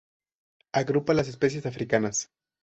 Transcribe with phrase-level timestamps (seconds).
[0.71, 2.31] Agrupa las especies africanas.